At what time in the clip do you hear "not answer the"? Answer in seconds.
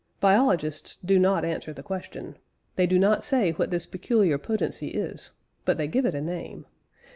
1.19-1.83